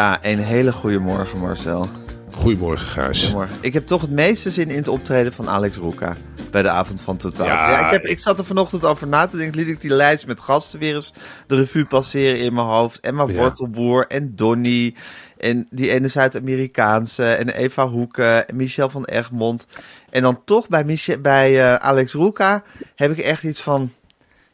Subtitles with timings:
[0.00, 1.88] Ja, een hele goede morgen Marcel.
[2.32, 3.20] Goedemorgen, Gijs.
[3.20, 3.56] Goedemorgen.
[3.60, 6.16] Ik heb toch het meeste zin in het optreden van Alex Roeka
[6.50, 7.46] bij de avond van Totaal.
[7.46, 7.70] Ja.
[7.70, 9.58] Ja, ik, heb, ik zat er vanochtend over na te denken.
[9.58, 11.12] Liet ik die lijst met gasten weer eens
[11.46, 13.00] de revue passeren in mijn hoofd.
[13.00, 13.32] Emma Ja.
[13.32, 14.94] Wortelboer en Donny.
[15.38, 17.32] En die ene Zuid-Amerikaanse.
[17.32, 18.48] En Eva Hoeken.
[18.48, 19.66] En Michel van Egmond.
[20.10, 22.62] En dan toch bij, Michel, bij eh, Alex Roeka
[22.94, 23.92] heb ik echt iets van...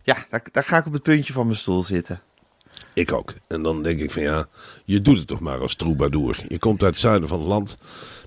[0.03, 2.20] Ja, daar, daar ga ik op het puntje van mijn stoel zitten.
[2.97, 3.34] Ik ook.
[3.48, 4.47] En dan denk ik van ja,
[4.84, 6.44] je doet het toch maar als troubadour.
[6.48, 7.78] Je komt uit het zuiden van het land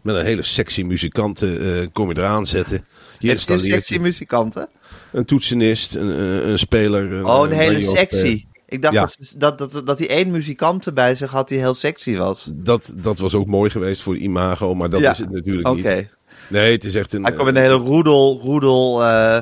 [0.02, 2.86] met een hele sexy muzikanten, eh, kom je eraan zetten.
[3.20, 4.00] Je installeert sexy je.
[4.00, 4.68] muzikanten.
[5.12, 7.12] een toetsenist, een, een, een speler.
[7.14, 8.46] Een, Oh, een hele sexy.
[8.66, 9.10] Ik dacht ja.
[9.38, 12.50] dat, dat, dat, dat hij één muzikant erbij zich had die heel sexy was.
[12.54, 15.76] Dat, dat was ook mooi geweest voor de imago, maar dat Ja, is het natuurlijk
[15.76, 16.08] niet.
[16.48, 17.24] Nee, het is echt een...
[17.24, 19.42] Hij kwam met een hele roedel, roedel eh,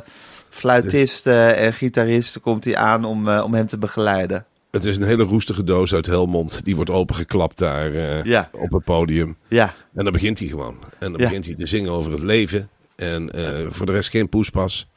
[0.49, 4.45] fluitisten en gitaristen komt hij aan om, eh, om hem te begeleiden.
[4.71, 6.63] Het is een hele roestige doos uit Helmond.
[6.63, 8.49] Die wordt opengeklapt daar eh, Ja.
[8.53, 9.37] op het podium.
[9.47, 10.77] Ja, En dan begint hij gewoon.
[10.99, 11.27] En dan Ja.
[11.27, 12.69] begint hij te zingen over het leven.
[12.95, 14.87] En eh, voor de rest geen poespas.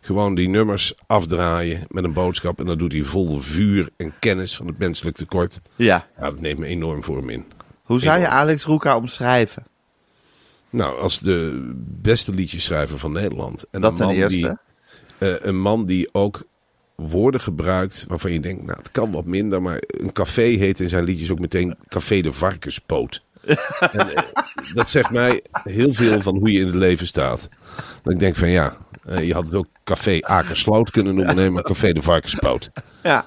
[0.00, 2.58] Gewoon die nummers afdraaien met een boodschap.
[2.60, 5.60] En dat doet hij vol vuur en kennis van het menselijk tekort.
[5.76, 6.06] ja.
[6.18, 7.44] Ja, dat neemt me enorm voor hem in.
[7.82, 8.28] Hoe zou je.
[8.28, 9.66] Alex Roeka omschrijven?
[10.70, 13.64] Nou, als de beste liedjeschrijver van Nederland.
[13.70, 14.58] En Dat een ten eerste.
[15.18, 16.42] Die, eh, een man die ook
[17.08, 19.62] woorden gebruikt waarvan je denkt, nou, het kan wat minder.
[19.62, 23.22] Maar een café heet in zijn liedjes ook meteen Café de Varkenspoot.
[23.92, 24.22] en, eh,
[24.74, 27.48] dat zegt mij heel veel van hoe je in het leven staat.
[28.02, 31.36] Dat ik denk van ja, eh, je had het ook Café Akersloot kunnen noemen.
[31.36, 32.70] Nee, maar Café de Varkenspoot.
[33.02, 33.24] Ja,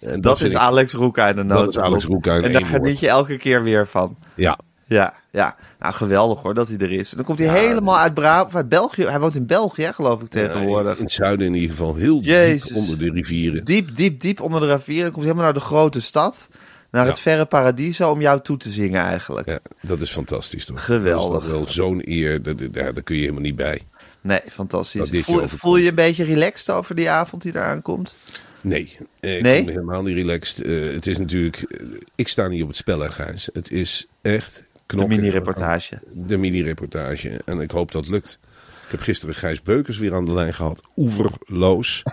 [0.00, 1.78] En dat, is Alex Roeka in de Dat is.
[1.78, 4.16] Alex Roeka En daar geniet je elke keer weer van.
[4.34, 5.56] Ja, Ja, ja.
[5.78, 7.10] Nou, geweldig hoor dat hij er is.
[7.10, 9.04] Dan komt hij helemaal uit Brabant, of uit België.
[9.04, 10.96] Hij woont in België, geloof ik, tegenwoordig.
[10.96, 11.94] in het zuiden in ieder geval.
[11.94, 12.68] Heel Jezus.
[12.68, 13.64] diep onder de rivieren.
[13.64, 15.02] Diep, diep, diep onder de rivier.
[15.02, 16.48] Dan komt hij helemaal naar de grote stad.
[16.90, 19.48] Naar het verre paradiso om jou toe te zingen eigenlijk.
[19.48, 20.84] Ja, dat is fantastisch toch?
[20.84, 21.32] Geweldig.
[21.32, 23.82] Dat is toch wel zo'n eer, daar, daar, kun je helemaal niet bij.
[24.20, 25.08] Nee, fantastisch.
[25.08, 28.16] Je Voel, voel je een beetje relaxed over die avond die eraan komt?
[28.60, 29.56] Nee, eh, ik Nee?
[29.56, 30.62] voel me helemaal niet relaxed.
[30.62, 33.48] Eh, het is natuurlijk, eh, ik sta niet op het spel, Gijs.
[33.52, 35.98] Het is echt De mini-reportage.
[36.12, 37.40] De mini-reportage.
[37.44, 38.38] En ik hoop dat lukt.
[38.84, 40.82] Ik heb gisteren Gijs Beukers weer aan de lijn gehad.
[40.96, 42.02] Oeverloos.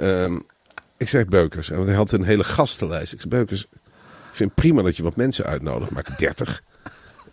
[0.00, 0.38] Ehm,
[0.96, 3.12] ik zeg Beukers, want hij had een hele gastenlijst.
[3.12, 3.78] Ik zeg Beukers, ik
[4.32, 6.62] vind prima dat je wat mensen uitnodigt, maar 30?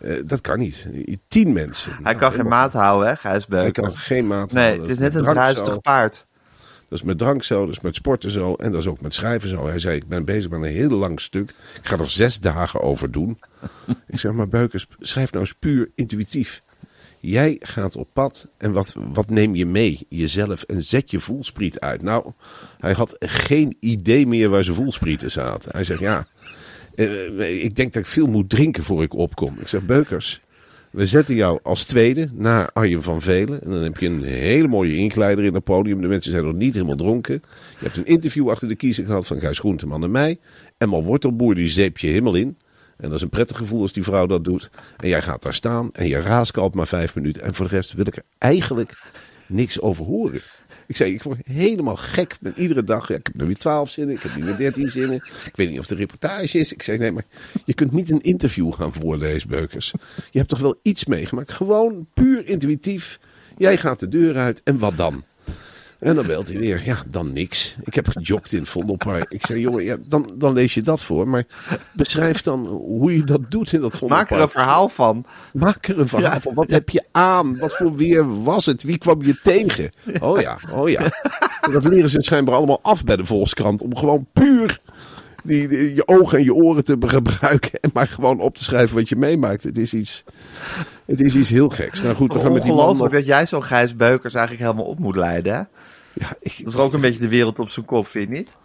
[0.00, 0.88] Eh, dat kan niet.
[1.28, 1.90] Tien mensen.
[1.92, 3.86] Hij Nou, kan geen helemaal- maat houden, hè, Gijs Hij Beukers.
[3.94, 4.82] kan geen maat Nee, houden.
[4.82, 6.26] het is net een druistig paard.
[6.88, 9.14] Dat is met drank zo, dat is met sporten zo en dat is ook met
[9.14, 9.66] schrijven zo.
[9.66, 11.50] Hij zei, ik ben bezig met een heel lang stuk.
[11.50, 13.38] Ik ga er zes dagen over doen.
[14.08, 16.62] ik zeg, maar Beukers, schrijf nou eens puur intuïtief.
[17.20, 20.06] Jij gaat op pad en wat, wat neem je mee?
[20.08, 22.02] Jezelf en zet je voelspriet uit.
[22.02, 22.32] Nou,
[22.78, 25.70] hij had geen idee meer waar zijn voelsprieten zaten.
[25.72, 26.26] Hij zegt, ja,
[26.94, 29.56] eh, ik denk dat ik veel moet drinken voor ik opkom.
[29.60, 30.40] Ik zeg, Beukers,
[30.90, 33.62] we zetten jou als tweede na Arjen van Velen.
[33.62, 36.00] En dan heb je een hele mooie inkleider in het podium.
[36.00, 37.42] De mensen zijn nog niet helemaal dronken.
[37.78, 40.38] Je hebt een interview achter de kiezer gehad van Gijs Groenteman en mij.
[40.78, 42.56] Emma Wortelboer, die zeep je helemaal in.
[42.96, 44.70] En dat is een prettig gevoel als die vrouw dat doet.
[44.96, 47.42] En jij gaat daar staan en je raaskalt maar vijf minuten.
[47.42, 49.02] En voor de rest wil ik er eigenlijk
[49.48, 50.42] niks over horen.
[50.86, 53.10] Ik zei, ik word helemaal gek met iedere dag.
[53.10, 55.16] Ik heb nu weer twaalf zinnen, ik heb nu weer dertien zinnen.
[55.44, 56.72] Ik weet niet of de reportage is.
[56.72, 57.24] Ik zei, nee, maar
[57.64, 59.92] je kunt niet een interview gaan voorlezen, Beukers.
[60.30, 61.52] Je hebt toch wel iets meegemaakt.
[61.52, 63.18] Gewoon puur intuïtief.
[63.56, 65.24] Jij gaat de deur uit en wat dan?
[66.06, 66.82] En dan belt hij weer.
[66.84, 67.76] Ja, dan niks.
[67.84, 69.32] Ik heb gejogd in het Vondelpark.
[69.38, 71.28] Ik zei, jongen, ja, dan, dan lees je dat voor.
[71.28, 71.44] Maar
[71.92, 74.30] beschrijf dan hoe je dat doet in dat Vondelpark.
[74.30, 75.24] Maak er een verhaal van.
[75.52, 76.54] Maak er een verhaal van.
[76.54, 77.58] Wat heb je aan?
[77.58, 78.82] Wat voor weer was het?
[78.82, 79.90] Wie kwam je tegen?
[80.20, 81.02] Oh ja, oh ja.
[81.72, 83.82] Dat leren ze schijnbaar allemaal af bij de Volkskrant.
[83.82, 84.80] Om gewoon puur
[85.44, 87.80] die, die- je ogen en je oren te gebruiken.
[87.80, 89.62] En maar gewoon op te schrijven wat je meemaakt.
[89.62, 90.24] Het is iets,
[91.06, 92.02] het is iets heel geks.
[92.02, 94.98] Nou goed, we gaan met die man dat jij zo'n Gijs Beukers eigenlijk helemaal op
[94.98, 95.54] moet leiden.
[95.54, 95.62] Hè?
[96.20, 98.56] Ja, ik, Dat is ook een beetje de wereld op zijn kop, vind je niet?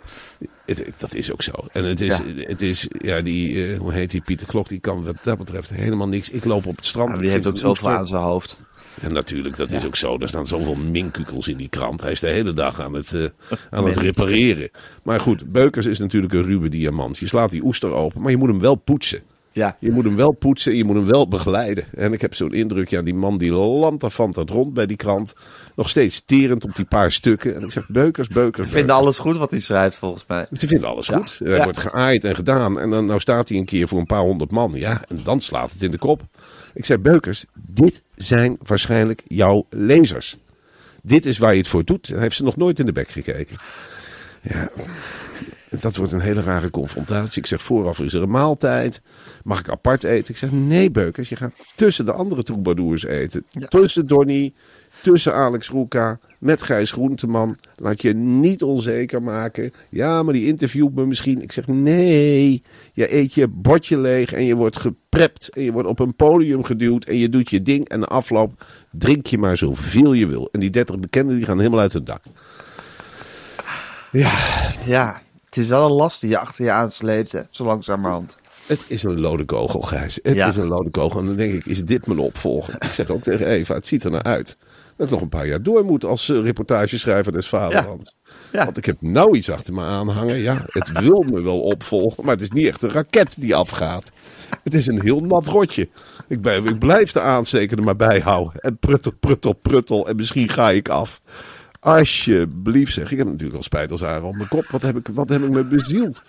[0.66, 1.52] Het, dat is ook zo.
[1.72, 2.44] En het is, Ja.
[2.44, 5.70] het is ja, die, eh, hoe heet die Pieter Klok, die kan wat dat betreft
[5.70, 6.30] helemaal niks.
[6.30, 7.10] Ik loop op het strand.
[7.10, 8.60] Ja, ik die heeft ook zoveel aan zijn hoofd.
[9.02, 10.18] En natuurlijk, dat is ook zo.
[10.20, 12.02] Er staan zoveel minkukels in die krant.
[12.02, 13.26] Hij is de hele dag aan het, eh,
[13.70, 14.70] aan het repareren.
[15.04, 17.18] Maar goed, Beukers is natuurlijk een ruwe diamant.
[17.18, 19.22] Je slaat die oester open, maar je moet hem wel poetsen.
[19.54, 19.78] Ja.
[19.80, 21.84] Je moet hem wel poetsen, je moet hem wel begeleiden.
[21.96, 24.98] En ik heb zo'n indruk, ja, die man die landt van dat rond bij die
[24.98, 25.34] krant.
[25.76, 27.56] Nog steeds terend op die paar stukken.
[27.56, 29.06] En ik zeg, Beukers, Beukers, Ik vind Beukers.
[29.06, 30.46] alles goed wat hij schrijft, volgens mij.
[30.54, 31.18] Ze vinden alles Ja.
[31.18, 31.40] goed.
[31.44, 31.64] Er Ja.
[31.64, 32.80] wordt geaaid en gedaan.
[32.80, 34.72] En dan nou staat hij een keer voor een paar honderd man.
[34.76, 36.22] Ja, en dan slaat het in de kop.
[36.74, 40.38] Ik zei, Beukers, dit zijn waarschijnlijk jouw lezers.
[41.04, 42.08] Dit is waar je het voor doet.
[42.08, 43.56] Hij heeft ze nog nooit in de bek gekeken.
[44.42, 44.70] Ja,
[45.82, 47.42] dat wordt een hele rare confrontatie.
[47.42, 49.02] Ik zeg, vooraf is er een maaltijd.
[49.44, 50.34] Mag ik apart eten?
[50.34, 53.46] Ik zeg, nee Beukers, je gaat tussen de andere troubadours eten.
[53.70, 54.54] Tussen Donny,
[55.02, 57.58] tussen Alex Roeka, met Gijs Groenteman.
[57.76, 59.72] Laat je niet onzeker maken.
[59.90, 61.42] Ja, maar die interviewt me misschien.
[61.42, 62.64] Ik zeg, nee,
[62.94, 65.50] je eet je bordje leeg en je wordt geprept.
[65.50, 67.90] En je wordt op een podium geduwd en je doet je ding.
[67.90, 70.50] En de afloop drink je maar zoveel je wil.
[70.52, 72.24] En die 30 bekenden die gaan helemaal uit hun dak.
[74.12, 74.32] Ja,
[74.86, 75.22] Ja,
[75.52, 78.38] het is wel een last die je achter je aansleept, hè, zo langzamerhand.
[78.66, 80.20] Het is een lode kogel, Gijs.
[80.24, 80.48] Het Ja.
[80.48, 81.20] is een lode kogel.
[81.20, 82.76] En dan denk ik, is dit mijn opvolger?
[82.80, 84.58] Ik zeg ook tegen Eva, het ziet er naar uit.
[84.98, 88.16] Dat ik nog een paar jaar door moet als eh, reportageschrijver des Vaderlands.
[88.52, 88.66] Ja.
[88.66, 90.38] Want ik heb nou iets achter me aanhangen.
[90.40, 94.12] Ja, het wil me wel opvolgen, maar het is niet echt een raket die afgaat.
[94.64, 95.90] Het is een heel nat rotje.
[96.28, 98.60] Ik, ben, ik blijf de aansteker er maar bij houden.
[98.62, 100.08] En pruttel, pruttel, pruttel.
[100.08, 101.22] En misschien ga ik af.
[101.82, 103.12] Alsjeblieft zeg.
[103.12, 104.66] Ik heb natuurlijk al spijt als aan op mijn kop.
[104.70, 106.22] Wat heb ik, wat heb ik me bezield?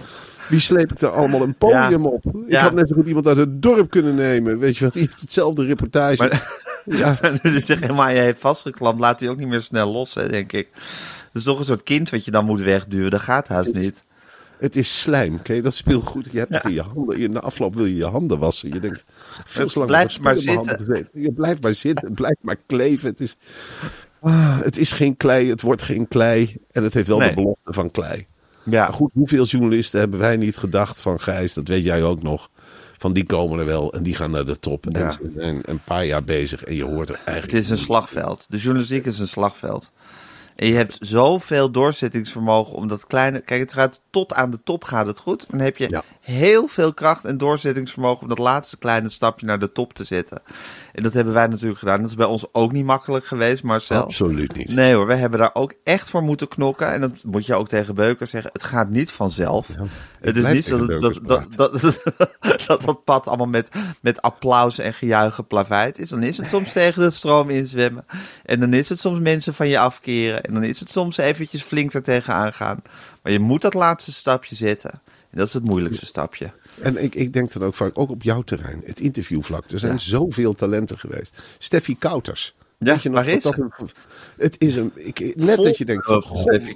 [0.49, 2.09] Wie sleep ik er allemaal een podium Ja.
[2.09, 2.25] op?
[2.27, 2.61] Ik Ja.
[2.63, 4.59] had net zo goed iemand uit het dorp kunnen nemen.
[4.59, 4.93] Weet je wat?
[4.93, 6.17] Die heeft hetzelfde reportage.
[6.17, 6.61] Maar-
[6.99, 10.29] ja, dus zeg maar, je heeft vastgeklampt, laat hij ook niet meer snel los, hè,
[10.29, 10.69] denk ik.
[10.73, 10.83] Dat
[11.33, 13.11] is toch een soort kind wat je dan moet wegduwen.
[13.11, 14.03] Dat gaat haast niet.
[14.59, 15.43] het is slijm.
[15.43, 16.29] Ken je dat speelgoed?
[16.33, 17.19] Je hebt in je handen.
[17.19, 18.73] In de afloop wil je je handen wassen.
[18.73, 19.05] Je denkt,
[19.45, 21.09] veel te lang op maar gezeten.
[21.13, 22.07] Je blijft maar zitten.
[22.07, 23.09] Het blijft maar kleven.
[23.09, 23.37] Het is,
[24.23, 25.49] ah, het is geen klei.
[25.51, 26.57] Het wordt geen klei.
[26.71, 27.29] En het heeft wel Nee.
[27.29, 28.27] de belofte van klei.
[28.65, 32.23] Ja, Maar goed, hoeveel journalisten hebben wij niet gedacht van Gijs, dat weet jij ook
[32.23, 32.49] nog.
[32.99, 34.87] Van die komen er wel en die gaan naar de top.
[34.87, 35.11] En Ja.
[35.11, 37.53] ze zijn een paar jaar bezig en je hoort er eigenlijk.
[37.53, 38.47] het is een slagveld.
[38.49, 39.91] De journalistiek is een slagveld.
[40.57, 43.41] En je hebt zoveel doorzettingsvermogen om dat kleine...
[43.41, 45.47] Kijk, het gaat tot aan de top gaat het goed.
[45.51, 46.03] Dan heb je Ja.
[46.23, 50.43] Heel veel kracht en doorzettingsvermogen om dat laatste kleine stapje naar de top te zetten.
[50.93, 52.01] En dat hebben wij natuurlijk gedaan.
[52.01, 54.03] Dat is bij ons ook niet makkelijk geweest, Marcel.
[54.03, 54.75] Absoluut niet.
[54.75, 56.93] Nee hoor, we hebben daar ook echt voor moeten knokken.
[56.93, 58.51] En dat moet je ook tegen Beuker zeggen.
[58.53, 59.69] Het gaat niet vanzelf.
[60.21, 62.01] het is niet zo dat dat, dat, dat,
[62.67, 63.69] dat dat pad allemaal met,
[64.01, 66.09] met applaus en gejuich geplaveid is.
[66.09, 68.05] Dan is het soms tegen de stroom inzwemmen.
[68.45, 70.43] En dan is het soms mensen van je afkeren.
[70.43, 72.83] En dan is het soms eventjes flink er tegenaan gaan.
[73.23, 75.01] Maar je moet dat laatste stapje zetten.
[75.33, 76.53] En dat is het moeilijkste stapje.
[76.83, 79.71] En ik, ik denk dan ook vaak, ook op jouw terrein, het interviewvlak.
[79.71, 79.99] Er zijn Ja.
[79.99, 81.43] zoveel talenten geweest.
[81.59, 82.55] Steffi Kouters.
[82.79, 83.73] Ja, Weet je nog waar is dat een-
[84.37, 84.93] Het is een.
[84.95, 86.25] Ik, net Vol dat je denkt: van,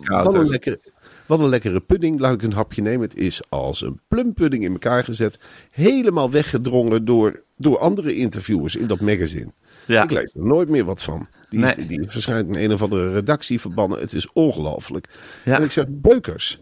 [0.04, 0.80] wat, een lekkere,
[1.26, 2.20] wat een lekkere pudding.
[2.20, 3.00] Laat ik een hapje nemen.
[3.08, 5.38] Het is als een plumpudding in elkaar gezet.
[5.70, 9.52] Helemaal weggedrongen door, door andere interviewers in dat magazine.
[9.86, 10.02] Ja.
[10.02, 11.28] Ik lees er nooit meer wat van.
[11.50, 11.86] Die, Nee.
[11.86, 13.98] die waarschijnlijk in een of andere redactie verbannen.
[14.00, 15.08] Het is ongelooflijk.
[15.44, 15.56] Ja.
[15.56, 16.60] En ik zeg: Beukers.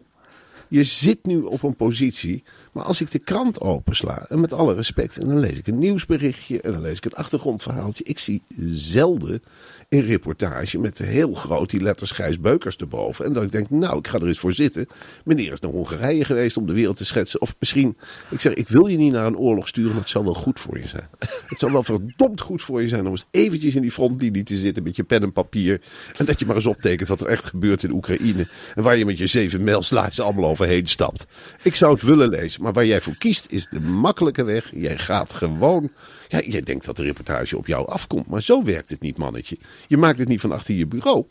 [0.74, 2.42] Je zit nu op een positie.
[2.74, 5.78] Maar als ik de krant opensla, en met alle respect, en dan lees ik een
[5.78, 8.04] nieuwsberichtje en dan lees ik een achtergrondverhaaltje.
[8.04, 9.42] Ik zie zelden
[9.88, 13.24] een reportage met heel groot die letters Gijs Beukers erboven.
[13.24, 14.86] En dan denk ik, nou, ik ga er eens voor zitten.
[15.24, 17.40] Meneer is naar Hongarije geweest om de wereld te schetsen.
[17.40, 17.96] Of misschien,
[18.30, 20.60] ik zeg, ik wil je niet naar een oorlog sturen, maar het zal wel goed
[20.60, 21.08] voor je zijn.
[21.46, 24.58] Het zal wel verdomd goed voor je zijn om eens eventjes in die frontlinie te
[24.58, 25.80] zitten met je pen en papier.
[26.16, 28.48] En dat je maar eens optekent wat er echt gebeurt in Oekraïne.
[28.74, 31.26] En waar je met je zeven mailslides allemaal overheen stapt.
[31.62, 34.70] Ik zou het willen lezen, maar waar jij voor kiest is de makkelijke weg.
[34.74, 35.90] Jij gaat gewoon.
[36.28, 39.58] Jij denkt dat de reportage op jou afkomt, maar zo werkt het niet, mannetje.
[39.86, 41.24] Je maakt het niet van achter je bureau.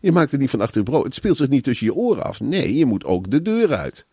[0.00, 1.06] Je maakt het niet van achter je bureau.
[1.06, 2.40] Het speelt zich niet tussen je oren af.
[2.40, 4.06] Nee, je moet ook de deur uit.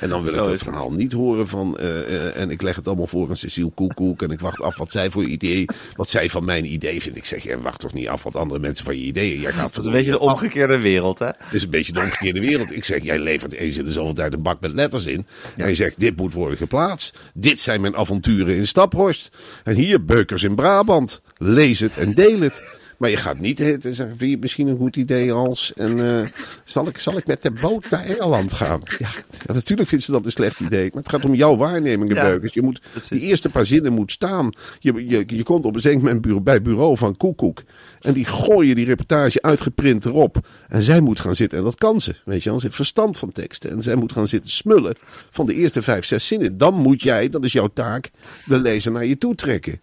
[0.00, 0.62] En dan wil Zo ik dat het.
[0.62, 1.78] verhaal niet horen van.
[1.78, 4.22] eh, eh, en ik leg het allemaal voor aan Cecile Koekoek.
[4.22, 5.64] En ik wacht af wat zij voor idee.
[5.96, 7.18] Wat zij van mijn idee vindt.
[7.18, 9.40] Ik zeg, jij wacht toch niet af wat andere mensen van je ideeën.
[9.40, 11.26] Jij gaat Dat is een beetje de omgekeerde wereld, hè?
[11.26, 12.72] het is een beetje de omgekeerde wereld.
[12.76, 15.26] Ik zeg, jij levert eens in de zoveel tijd een bak met letters in.
[15.56, 17.18] En je zegt, dit moet worden geplaatst.
[17.34, 19.30] Dit zijn mijn avonturen in Staphorst.
[19.64, 21.20] En hier Beukers in Brabant.
[21.38, 22.78] Lees het en deel het.
[22.96, 25.72] Maar je gaat niet heten zeggen, vind je misschien een goed idee als...
[25.74, 26.28] En, eh,
[26.64, 28.82] zal, ik, zal ik met de boot naar Engeland gaan?
[28.98, 29.08] Ja,
[29.46, 30.90] ja, natuurlijk vindt ze dat een slecht idee.
[30.92, 32.54] Maar het gaat om jouw waarnemingen, Ja, Beukers.
[32.54, 33.08] Je moet, precies.
[33.08, 34.52] die eerste paar zinnen moet staan.
[34.78, 37.62] Je, je, je komt op een zeker moment bureau, bij het bureau van Koekoek.
[38.00, 40.48] En die gooien die reportage uitgeprint erop.
[40.68, 41.58] En zij moet gaan zitten.
[41.58, 42.14] En dat kan ze.
[42.24, 42.58] Weet je wel.
[42.58, 43.70] Ze heeft verstand van teksten.
[43.70, 44.94] En zij moet gaan zitten smullen
[45.30, 46.58] van de eerste vijf, zes zinnen.
[46.58, 48.10] Dan moet jij, dat is jouw taak,
[48.44, 49.80] de lezer naar je toe trekken.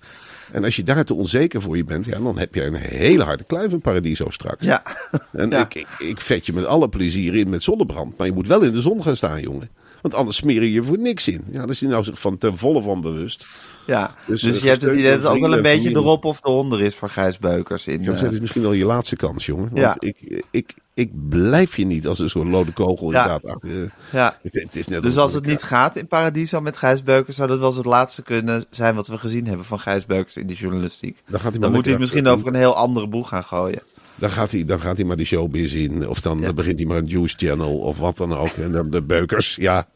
[0.53, 3.24] En als je daar te onzeker voor je bent, ja, dan heb je een hele
[3.24, 4.65] harde kluif in Paradiso straks.
[4.65, 4.83] Ja.
[5.31, 5.62] En Ja.
[5.62, 8.17] ik, ik, ik vet je met alle plezier in met zonnebrand.
[8.17, 9.69] Maar je moet wel in de zon gaan staan, jongen.
[10.03, 11.43] Want anders smeer je je voor niks in.
[11.51, 13.45] Ja, daar is hij nou zich van ten volle van bewust.
[13.86, 16.00] Ja, Dus, dus, eh, je hebt het idee dat het ook wel een beetje de
[16.00, 17.88] rop of de honder is voor Gijs Beukers.
[17.88, 19.69] In, eh, is misschien wel je laatste kans, jongen.
[19.72, 19.95] Want Ja.
[20.00, 23.22] ik, ik, ik blijf je niet als een soort lode kogel Ja.
[23.24, 23.55] inderdaad.
[23.55, 23.83] achter.
[23.83, 24.38] eh, ja.
[24.41, 27.48] Het, het is net Dus als het niet gaat in Paradiso met Gijs Beukers, zou
[27.48, 30.48] dat wel eens het laatste kunnen zijn wat we gezien hebben van Gijs Beukers in
[30.48, 31.17] die journalistiek.
[31.27, 33.81] Dan, gaat hij Dan moet hij het misschien over een heel andere boeg gaan gooien.
[34.24, 36.08] Dan gaat hij, dan gaat hij maar die showbiz in.
[36.10, 36.46] Of dan, Ja.
[36.46, 38.48] dan begint hij maar een News Channel of wat dan ook.
[38.50, 39.88] En dan de beukers, ja.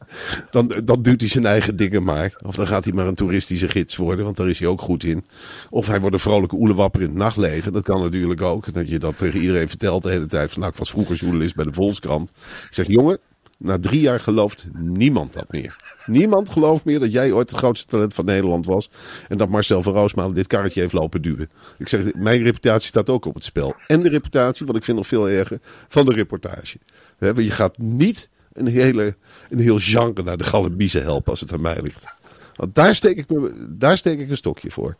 [0.50, 2.32] Dan, dan duwt hij zijn eigen dingen maar.
[2.44, 5.04] Of dan gaat hij maar een toeristische gids worden, want daar is hij ook goed
[5.04, 5.24] in.
[5.70, 7.72] Of hij wordt een vrolijke oelewapper in het nachtleven.
[7.72, 8.72] Dat kan natuurlijk ook.
[8.72, 10.50] Dat je dat tegen iedereen vertelt de hele tijd.
[10.50, 12.30] Van, nou, ik was vroeger journalist bij de Volkskrant.
[12.68, 13.18] Ik zeg, jongen,
[13.58, 15.76] na drie jaar gelooft niemand dat meer.
[16.06, 18.90] Niemand gelooft meer dat jij ooit het grootste talent van Nederland was.
[19.28, 21.50] En dat Marcel van Roosmalen dit karretje heeft lopen duwen.
[21.78, 23.74] Ik zeg, mijn reputatie staat ook op het spel.
[23.86, 26.78] En de reputatie, wat ik vind nog veel erger, van de reportage.
[27.18, 29.16] Je gaat niet een, hele,
[29.50, 32.06] een heel genre naar de galambiezen helpen als het aan mij ligt.
[32.54, 34.96] Want daar steek, ik me, daar steek ik een stokje voor.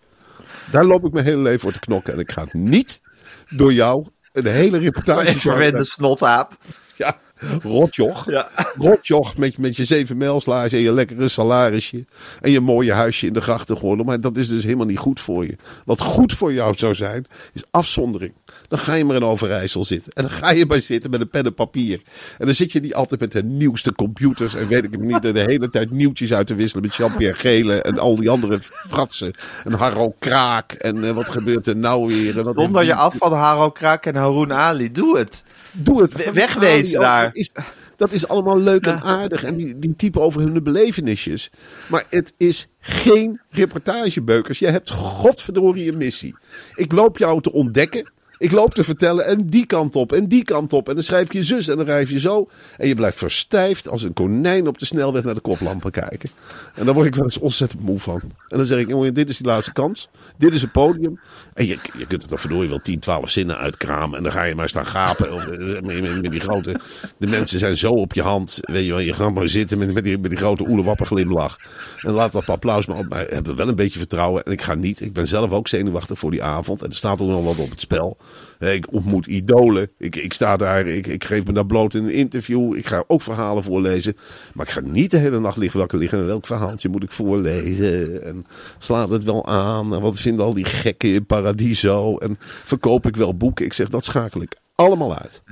[0.70, 2.12] Daar loop ik mijn hele leven voor te knokken.
[2.12, 3.00] En ik ga niet
[3.48, 5.30] door jou een hele reportage...
[5.30, 6.56] Ik verwende snotaap.
[6.96, 7.18] Ja,
[7.62, 8.30] rotjoch.
[8.30, 8.48] Ja.
[8.78, 12.04] Rotjoch met, met je zeven mijlslaars en je lekkere salarisje.
[12.40, 14.04] En je mooie huisje in de grachtengordel.
[14.04, 15.56] Maar dat is dus helemaal niet goed voor je.
[15.84, 18.32] Wat goed voor jou zou zijn, is afzondering.
[18.68, 20.12] Dan ga je maar in Overijssel zitten.
[20.12, 22.00] En dan ga je maar zitten met een pen en papier.
[22.38, 24.54] En dan zit je niet altijd met de nieuwste computers.
[24.54, 27.82] En weet ik het niet, de hele tijd nieuwtjes uit te wisselen met Jean-Pierre Gele.
[27.82, 29.32] En al die andere fratsen.
[29.64, 30.72] En Harro Kraak.
[30.72, 32.38] En eh, wat gebeurt er nou weer?
[32.38, 34.92] En wat je af van Haro Kraak en Haroon Ali.
[34.92, 35.42] Doe het.
[35.72, 36.14] Doe het.
[36.16, 37.24] We- wegwezen daar.
[37.24, 37.52] Dat is,
[37.96, 39.44] dat is allemaal leuk en aardig.
[39.44, 41.50] En die, die typen over hun belevenisjes.
[41.86, 44.58] Maar het is geen reportagebeukers.
[44.58, 46.34] Je hebt godverdorie een missie.
[46.74, 48.10] Ik loop jou te ontdekken.
[48.38, 50.88] Ik loop te vertellen en die kant op en die kant op.
[50.88, 52.48] En dan schrijf je zus en dan rijf je zo.
[52.76, 56.30] En je blijft verstijfd als een konijn op de snelweg naar de koplampen kijken.
[56.74, 58.20] En daar word ik wel eens ontzettend moe van.
[58.48, 60.08] En dan zeg ik, jongen, dit is die laatste kans.
[60.36, 61.20] Dit is het podium.
[61.52, 64.16] En je, je kunt er dan verdorie wel 10, 12 zinnen uitkramen.
[64.16, 65.32] En dan ga je maar staan gapen.
[65.32, 66.80] Of, eh, met, die grote...
[67.16, 68.58] De mensen zijn zo op je hand.
[68.60, 71.58] Weet je wel, je gaat maar zitten met, met, die, met die grote oelewapper glimlach.
[72.00, 73.26] En laat dat applaus maar op mij.
[73.30, 74.44] Hebben wel een beetje vertrouwen.
[74.44, 75.00] En ik ga niet.
[75.00, 76.82] Ik ben zelf ook zenuwachtig voor die avond.
[76.82, 78.16] En er staat ook nog wat op het spel.
[78.58, 79.90] Ik ontmoet idolen.
[79.98, 80.86] Ik, ik sta daar.
[80.86, 82.76] Ik, ik geef me daar bloot in een interview.
[82.76, 84.16] Ik ga ook verhalen voorlezen.
[84.54, 86.18] Maar ik ga niet de hele nacht liggen wakker liggen.
[86.18, 88.22] En welk verhaaltje moet ik voorlezen?
[88.24, 88.46] En
[88.78, 89.94] slaat het wel aan?
[89.94, 92.16] En wat vinden al die gekken in Paradiso?
[92.18, 93.64] En verkoop ik wel boeken?
[93.64, 95.42] Ik zeg, dat schakel ik allemaal uit.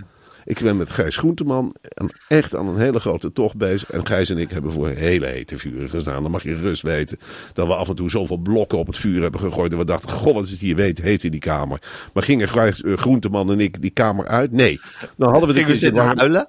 [0.46, 3.90] Ik ben met Gijs Groenteman en echt aan een hele grote tocht bezig.
[3.90, 6.22] En Gijs en ik hebben voor hele hete vuren gestaan.
[6.22, 7.18] Dan mag je rust weten
[7.52, 9.72] dat we af en toe zoveel blokken op het vuur hebben gegooid.
[9.72, 11.82] En we dachten, goh, wat is het hier weet, heet in die kamer.
[12.12, 14.52] Maar gingen Gijs, eh, Groenteman en ik die kamer uit?
[14.52, 14.80] Nee.
[15.16, 16.18] Dan hadden we de Gingen zitten warm.
[16.18, 16.48] huilen?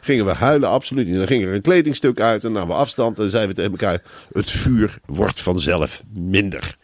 [0.00, 1.16] Gingen we huilen, absoluut niet.
[1.16, 3.18] Dan ging er een kledingstuk uit en namen we afstand.
[3.18, 4.02] En zeiden we tegen elkaar,
[4.32, 6.77] het vuur wordt vanzelf minder.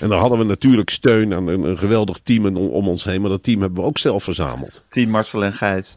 [0.00, 3.20] En dan hadden we natuurlijk steun aan een, een geweldig team om, om ons heen.
[3.20, 4.84] Maar dat team hebben we ook zelf verzameld.
[4.88, 5.96] Team Marcel en Gijs.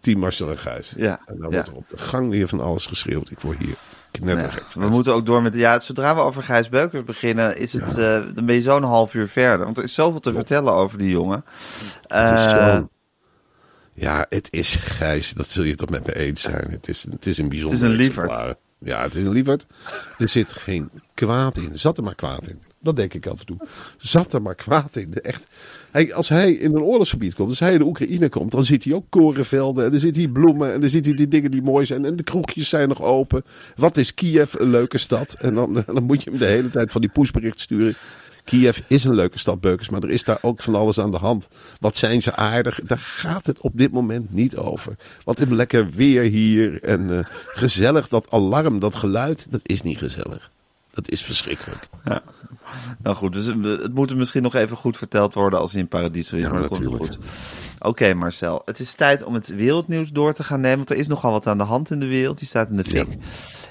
[0.00, 0.92] Team Marcel en Gijs.
[0.96, 1.54] Ja, En dan ja.
[1.56, 3.30] wordt er op de gang weer van alles geschreeuwd.
[3.30, 3.74] Ik word hier
[4.10, 4.64] knettergek.
[4.74, 5.54] Ja, we moeten ook door met...
[5.54, 9.14] Ja, zodra we over Gijs Beukers beginnen, is het, eh, dan ben je zo'n half
[9.14, 9.64] uur verder.
[9.64, 11.44] Want er is zoveel te vertellen over die jongen.
[12.06, 12.88] Het is Eh, zo...
[13.94, 15.32] Ja, het is Gijs.
[15.32, 16.70] Dat zul je toch met me eens zijn.
[16.70, 18.56] Het is, het is een bijzonder Het is een lieverd.
[18.78, 19.66] Ja, het is een lieverd.
[20.18, 21.78] Er zit geen kwaad in.
[21.78, 22.58] Zat er maar kwaad in.
[22.80, 23.56] Dat denk ik af en toe.
[23.96, 25.14] Zat er maar kwaad in.
[25.14, 25.46] Echt.
[25.90, 28.84] Hij, als hij in een oorlogsgebied komt, als hij in de Oekraïne komt, dan ziet
[28.84, 29.84] hij ook korenvelden.
[29.84, 30.72] En dan zit hij bloemen.
[30.72, 32.04] En dan ziet hij die dingen die mooi zijn.
[32.04, 33.44] En de kroegjes zijn nog open.
[33.76, 35.36] Wat is Kiev een leuke stad?
[35.40, 37.94] En dan, dan moet je hem de hele tijd van die pushbericht sturen.
[38.48, 41.16] Kiev is een leuke stad, Beukers, maar er is daar ook van alles aan de
[41.16, 41.48] hand.
[41.80, 42.80] Wat zijn ze aardig?
[42.82, 44.96] Daar gaat het op dit moment niet over.
[45.24, 48.08] Wat is lekker weer hier en eh, gezellig.
[48.08, 50.50] Dat alarm, dat geluid, dat is niet gezellig.
[50.98, 51.88] Dat is verschrikkelijk.
[52.04, 52.22] Ja.
[53.02, 55.88] Nou goed, dus het moet er misschien nog even goed verteld worden als hij in
[55.88, 56.42] Paradiso is.
[56.42, 57.02] Ja, maar komt natuurlijk.
[57.02, 57.18] goed.
[57.78, 60.76] Oké Marcel, het is tijd om het wereldnieuws door te gaan nemen.
[60.76, 62.38] Want er is nogal wat aan de hand in de wereld.
[62.38, 63.08] Die staat in de fik.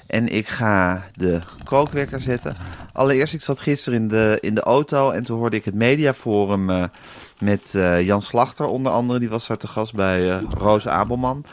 [0.06, 2.54] En ik ga de kookwekker zetten.
[2.92, 6.70] Allereerst, ik zat gisteren in de, in de auto en toen hoorde ik het mediaforum
[6.70, 6.84] eh,
[7.38, 9.18] met eh, Jan Slachter onder andere.
[9.18, 11.44] Die was daar te gast bij eh Roos Abelman.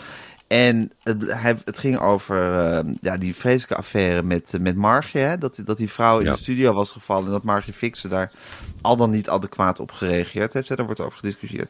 [0.48, 5.20] En het, hij, het ging over eh, ja, die vreselijke affaire met, eh, met Margje.
[5.20, 5.38] Hè?
[5.38, 6.32] Dat, dat die vrouw in Ja.
[6.34, 8.32] de studio was gevallen en dat Margje Fixen daar
[8.86, 10.70] al dan niet adequaat op gereageerd heeft.
[10.70, 10.76] Hè?
[10.76, 11.70] Daar wordt over gediscussieerd.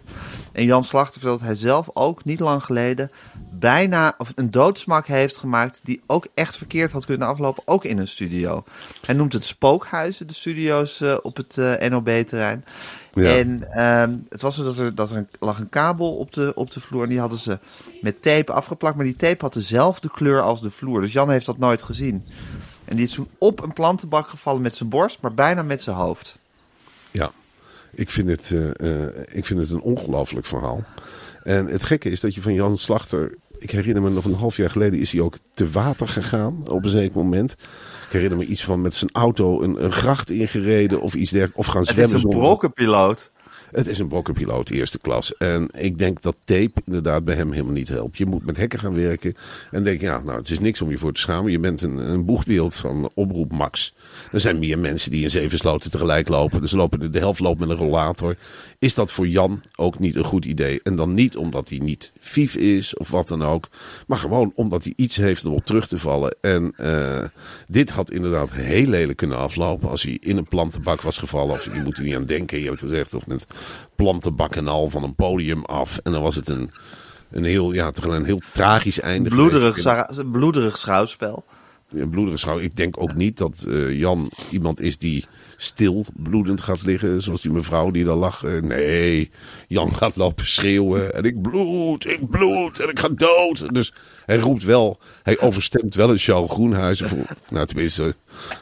[0.51, 3.11] En Jan Slachter vertelt dat hij zelf ook niet lang geleden
[3.59, 7.97] bijna of een doodsmak heeft gemaakt die ook echt verkeerd had kunnen aflopen, ook in
[7.97, 8.63] een studio.
[9.05, 12.65] Hij noemt het spookhuizen, de studio's eh, op het eh, NOB-terrein.
[13.13, 13.37] Ja.
[13.37, 16.51] En ehm, het was zo dat er, dat er een, lag een kabel op de,
[16.55, 17.59] op de vloer en die hadden ze
[18.01, 21.01] met tape afgeplakt, maar die tape had dezelfde kleur als de vloer.
[21.01, 22.25] Dus Jan heeft dat nooit gezien.
[22.85, 25.95] En die is toen op een plantenbak gevallen met zijn borst, maar bijna met zijn
[25.95, 26.37] hoofd.
[27.95, 30.83] Ik vind het, eh, eh, ik vind het een ongelooflijk verhaal.
[31.43, 33.37] En het gekke is dat je van Jan Slachter.
[33.57, 36.83] Ik herinner me nog een half jaar geleden is hij ook te water gegaan op
[36.83, 37.51] een zeker moment.
[37.51, 41.59] Ik herinner me iets van met zijn auto een, een gracht ingereden of iets dergelijks.
[41.59, 43.31] Of gaan Het is zwemmen een brokkenpiloot.
[43.75, 45.37] Het is een brokkenpiloot eerste klas.
[45.37, 48.17] En ik denk dat tape inderdaad bij hem helemaal niet helpt.
[48.17, 49.35] Je moet met hekken gaan werken.
[49.71, 51.51] En denk, ja, nou, het is niks om je voor te schamen.
[51.51, 53.93] Je bent een, een boegbeeld van Omroep Max.
[54.31, 56.61] Er zijn meer mensen die in zeven sloten tegelijk lopen.
[56.61, 58.35] Dus lopen de, helft loopt met een rollator.
[58.79, 60.79] Is dat voor Jan ook niet een goed idee?
[60.83, 63.67] En dan niet omdat hij niet vief is of wat dan ook.
[64.07, 66.35] Maar gewoon omdat hij iets heeft om op terug te vallen.
[66.41, 67.23] En eh,
[67.67, 69.89] dit had inderdaad heel lelijk kunnen aflopen.
[69.89, 71.53] Als hij in een plantenbak was gevallen.
[71.53, 73.13] Of je moet er niet aan denken eerlijk gezegd.
[73.13, 73.47] Of met
[73.95, 75.99] plantenbak en al van een podium af.
[76.03, 76.71] En dan was het een,
[77.31, 79.29] een heel, ja, een heel tragisch einde.
[79.29, 81.45] Bloederig, bloederig schouwspel.
[81.89, 82.59] Bloederig schouw.
[82.59, 85.25] Ik denk ook niet dat eh, Jan iemand is die
[85.57, 87.21] stil bloedend gaat liggen.
[87.21, 88.43] Zoals die mevrouw die daar lag.
[88.43, 89.31] Eh, nee,
[89.67, 91.13] Jan gaat lopen schreeuwen.
[91.13, 93.73] En ik bloed, ik bloed en ik ga dood.
[93.73, 93.93] Dus
[94.25, 97.25] hij roept wel, hij overstemt wel een Charles Groenhuizen.
[97.49, 98.15] Nou, tenminste,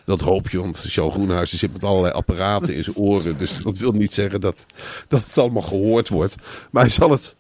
[0.05, 0.59] dat hoop je.
[0.59, 3.37] Want Charles Groenhuizen zit met allerlei apparaten in zijn oren.
[3.37, 4.65] Dus dat wil niet zeggen dat,
[5.07, 6.35] dat het allemaal gehoord wordt.
[6.71, 7.35] Maar hij zal het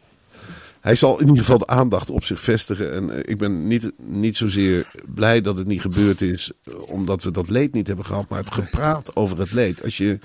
[0.83, 2.93] hij zal in ieder geval de aandacht op zich vestigen.
[2.93, 7.23] En eh, ik ben niet, niet zozeer blij dat het niet gebeurd is, eh, omdat
[7.23, 9.83] we dat leed niet hebben gehad, maar het gepraat over het leed.
[9.83, 10.19] Als je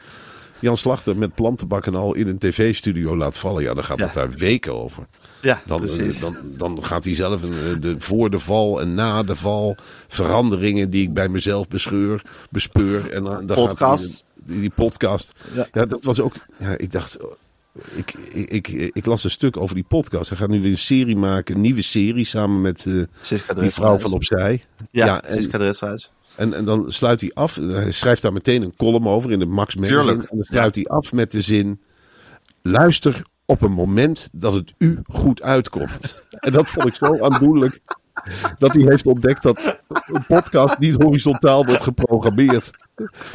[0.60, 4.04] Jan Slachter met plantenbak en al in een tv-studio laat vallen, ja, dan gaat Ja.
[4.04, 5.06] het daar weken over.
[5.42, 6.20] Ja, Dan, eh, precies.
[6.20, 9.76] dan, dan gaat hij zelf de, voor de val en na de val
[10.08, 13.10] veranderingen die ik bij mezelf bescheur, bespeur.
[13.12, 14.04] En dan, dan gaat Podcast.
[14.04, 15.32] hij, die, die podcast.
[15.54, 15.68] Ja.
[15.72, 15.86] Ja.
[15.86, 16.34] dat was ook.
[16.58, 17.18] Ja, ik dacht.
[17.94, 20.28] Ik, ik, ik, ik las een stuk over die podcast.
[20.28, 23.70] Hij gaat nu weer een serie maken, een nieuwe serie samen met eh, Siska die
[23.70, 24.64] vrouw van opzij.
[24.90, 26.10] Ja, Ja, en- Siska Dresselhuis.
[26.36, 27.54] En, en dan sluit hij af.
[27.56, 30.02] Hij schrijft daar meteen een column over in de Max Magazine.
[30.02, 31.80] Tuurlijk, En dan sluit hij af met de zin:
[32.62, 36.24] luister op een moment dat het u goed uitkomt.
[36.30, 37.80] en dat vond ik zo aandoenlijk.
[38.58, 42.70] Dat hij heeft ontdekt dat een podcast niet horizontaal wordt geprogrammeerd.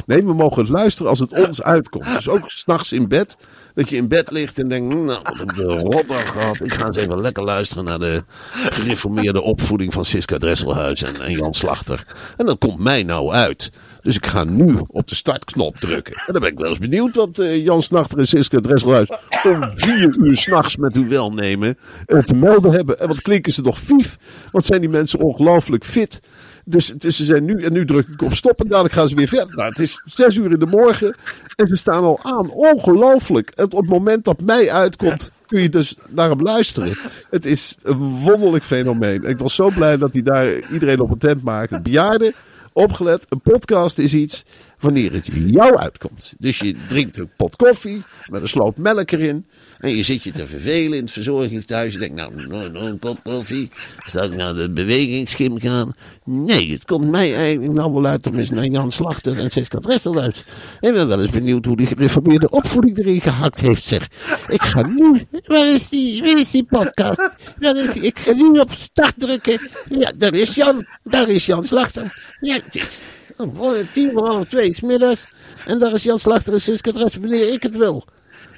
[0.06, 2.06] Nee, we mogen het luisteren als het ons uitkomt.
[2.14, 3.36] Dus ook s'nachts in bed.
[3.74, 6.60] Dat je in bed ligt en denkt, nou, wat heb ik de rotdag gehad.
[6.60, 8.22] Ik ga eens even lekker luisteren naar de
[8.52, 12.06] gereformeerde opvoeding van Siska Dresselhuis en, en Jan Slachter.
[12.36, 13.70] En dat komt mij nou uit.
[14.00, 16.14] Dus ik ga nu op de startknop drukken.
[16.14, 19.08] En dan ben ik wel eens benieuwd wat eh, Jan Slachter en Siska Dresselhuis
[19.44, 23.00] om vier uur s'nachts met uw welnemen eh, te melden hebben.
[23.00, 24.16] En wat klinken ze nog vief.
[24.50, 26.20] Wat zijn die mensen ongelooflijk fit.
[26.64, 29.14] Dus, dus ze zijn nu, en nu druk ik op stop en dadelijk gaan ze
[29.14, 29.56] weer verder.
[29.56, 31.16] Nou, het is zes uur in de morgen
[31.56, 32.50] en ze staan al aan.
[32.50, 33.50] Ongelooflijk.
[33.50, 36.92] En op het moment dat mij uitkomt, kun je dus naar hem luisteren.
[37.30, 39.24] Het is een wonderlijk fenomeen.
[39.24, 41.82] Ik was zo blij dat hij daar iedereen op een tent maakt.
[41.82, 42.32] Bejaarden,
[42.72, 44.44] opgelet, een podcast is iets
[44.84, 46.34] wanneer het jou uitkomt.
[46.38, 49.46] Dus je drinkt een pot koffie met een sloot melk erin.
[49.78, 51.92] En je zit je te vervelen in het verzorgingstehuis.
[51.92, 53.70] Je denkt, nou, nou, nou een pot koffie.
[54.06, 55.94] Zal ik nou de bewegingsschim gaan?
[56.24, 59.78] Nee, het komt mij eigenlijk nou wel uit om eens naar Jan Slachter en Siska
[59.78, 60.44] Dresselhuis.
[60.80, 64.08] Ik ben wel eens benieuwd hoe die gereformeerde opvoeding erin gehakt heeft, zeg.
[64.48, 65.26] Ik ga nu...
[65.44, 67.30] Waar is die, waar is die podcast?
[67.60, 68.02] Waar is die?
[68.02, 69.70] Ik ga nu op start drukken.
[69.88, 70.86] Ja, daar is Jan.
[71.02, 72.36] Daar is Jan Slachter.
[72.40, 73.00] Ja, het is
[73.36, 75.26] oh, tien voor half twee is middags.
[75.66, 78.04] En daar is Jan Slachter en Siska Dresselhuis wanneer ik het wil.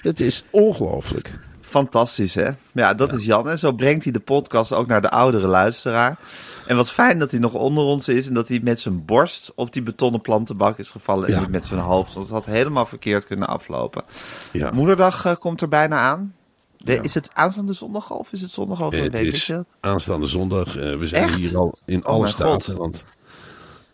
[0.03, 1.39] Het is ongelooflijk.
[1.61, 2.51] Fantastisch, hè?
[2.73, 3.49] Ja, dat is Jan.
[3.49, 6.19] En zo brengt hij de podcast ook naar de oudere luisteraar.
[6.67, 9.53] En wat fijn dat hij nog onder ons is en dat hij met zijn borst
[9.55, 12.15] op die betonnen plantenbak is gevallen en niet met zijn hoofd.
[12.15, 14.03] Want het had helemaal verkeerd kunnen aflopen.
[14.53, 14.71] Ja.
[14.71, 16.35] Moederdag eh, komt er bijna aan.
[16.77, 17.01] De-.
[17.01, 19.13] Is het aanstaande zondag of is het zondag over een Het?
[19.13, 19.67] Weet is dat?
[19.81, 20.77] aanstaande zondag.
[20.77, 21.35] eh, we zijn Echt?
[21.37, 22.31] hier al in Oh alle God.
[22.33, 22.77] staten.
[22.77, 23.05] Want,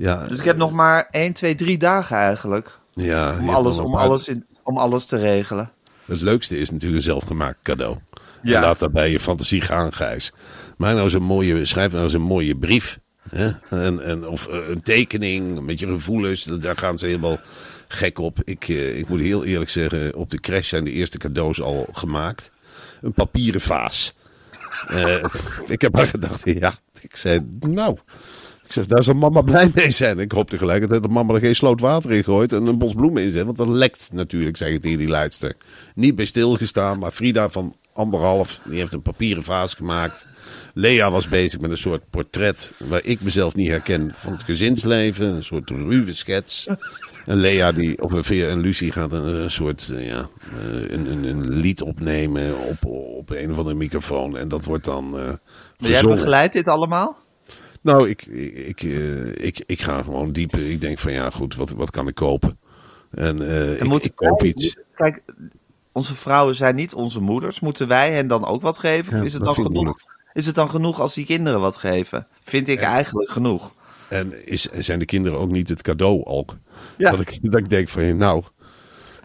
[0.03, 2.79] ja, Dus ik heb nog maar 1, 2, 3 dagen eigenlijk.
[2.95, 5.71] ja, Om alles, om alles, in, om alles te regelen.
[6.05, 7.97] Het leukste is natuurlijk een zelfgemaakt cadeau.
[8.43, 8.57] Ja.
[8.57, 10.33] En laat daarbij je fantasie gaan, Gijs.
[10.77, 12.99] Maar nou mooie, schrijf nou eens een mooie brief.
[13.31, 13.51] Hè?
[13.71, 16.45] En, en, of eh, een tekening met je gevoelens.
[16.45, 17.39] Daar gaan ze helemaal
[17.89, 18.39] gek op.
[18.45, 21.89] Ik, eh, ik moet heel eerlijk zeggen, op de crash zijn de eerste cadeaus al
[21.93, 22.51] gemaakt.
[23.01, 24.15] Een papieren vaas.
[24.89, 25.25] Eh,
[25.75, 27.99] ik heb maar gedacht, ja, ik zei, nou,
[28.73, 30.19] ik zeg, daar zal mama blij mee zijn.
[30.19, 33.23] Ik hoop tegelijkertijd dat mama er geen sloot water in gooit en een bos bloemen
[33.23, 33.45] in zet.
[33.45, 35.57] Want dat lekt natuurlijk, zeg ik tegen die leidster.
[35.95, 40.27] Niet bij stilgestaan, maar Frida van anderhalf, die heeft een papieren vaas gemaakt.
[40.75, 45.27] Lea was bezig met een soort portret waar ik mezelf niet herken van het gezinsleven.
[45.27, 46.67] Een soort ruwe schets.
[47.27, 51.11] En Lea die, of Veer en Lucie gaat een, een soort, eh, ja, eh, een,
[51.11, 54.37] een, een lied opnemen op, op een of andere microfoon.
[54.37, 55.25] En dat wordt dan eh
[55.79, 57.22] Maar jij begeleidt dit allemaal?
[57.83, 58.27] Nou, ik,
[58.67, 60.57] ik, eh, ik, ik ga gewoon diep.
[60.57, 62.59] Ik denk van ja, goed, wat, wat kan ik kopen?
[63.11, 64.77] En, eh, ik, koop wij- iets.
[64.95, 65.21] Kijk,
[65.93, 67.61] onze vrouwen zijn niet onze moeders.
[67.61, 69.13] Moeten wij hen dan ook wat geven?
[69.15, 69.97] Ja, of is het dan genoeg?
[70.33, 72.27] Is het dan genoeg als die kinderen wat geven?
[72.43, 73.75] Vind ik eigenlijk genoeg.
[74.09, 76.57] En is, zijn de kinderen ook niet het cadeau ook?
[76.99, 77.11] Ja.
[77.11, 78.43] Dat, ik, dat ik denk van nou,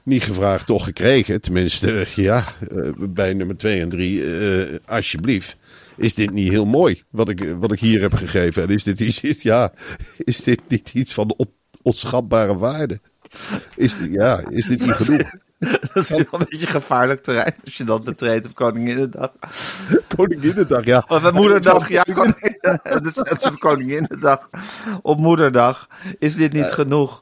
[0.04, 1.42] niet gevraagd, toch gekregen.
[1.42, 4.24] Tenminste, ja, eh, bij nummer 2 en 3,
[4.86, 5.58] alsjeblieft.
[5.98, 8.64] Is dit niet heel mooi wat ik, wat ik hier heb gegeven?
[8.64, 9.72] En is dit, iets, ja,
[10.18, 13.00] is dit niet iets van on, onschatbare waarde?
[13.76, 15.30] Is, dit- ja, is dit niet genoeg?
[15.60, 19.32] Dat is wel een beetje gevaarlijk terrein als je dat betreedt op Koninginnedag.
[20.16, 21.04] Koninginnedag, ja.
[21.08, 22.04] Of bij Moederdag, ja.
[22.84, 24.50] Het is, het is Koninginnedag.
[25.02, 25.88] Op Moederdag
[26.20, 27.22] is dit niet genoeg.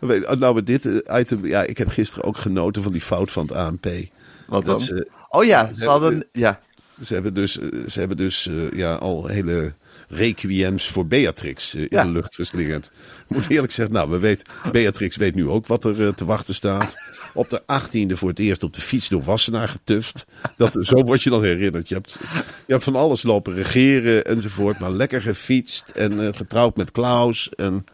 [0.00, 3.30] Weet- Nou, met dit eh, item, ja, ik heb gisteren ook genoten van die fout
[3.30, 3.84] van het ANP.
[3.84, 4.04] Wat
[4.48, 4.62] dan?
[4.64, 6.28] Dat ze, Oh ja, ze hadden...
[6.32, 6.60] Ja.
[7.02, 9.72] Ze hebben dus, eh, ze hebben dus eh, ja, al hele
[10.08, 12.02] requiems voor Beatrix eh, in Ja.
[12.02, 12.90] de lucht geslingerd.
[13.28, 16.54] Ik moet eerlijk zeggen, nou, we weten, Beatrix weet nu ook wat er te wachten
[16.54, 16.94] staat.
[17.34, 20.24] Op de 18e voor het eerst op de fiets door Wassenaar getuft.
[20.56, 21.88] Dat, zo word je dan herinnerd.
[21.88, 22.18] Je hebt,
[22.66, 24.78] je hebt van alles lopen regeren enzovoort.
[24.78, 27.48] Maar lekker gefietst en getrouwd met Klaus.
[27.48, 27.84] En